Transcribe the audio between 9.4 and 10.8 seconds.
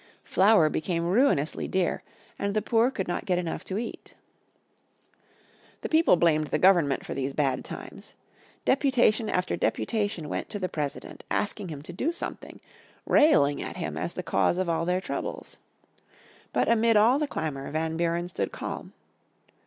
deputation went to the